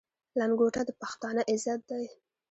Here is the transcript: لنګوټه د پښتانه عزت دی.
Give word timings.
لنګوټه 0.39 0.81
د 0.85 0.89
پښتانه 1.01 1.41
عزت 1.51 1.81
دی. 1.89 2.05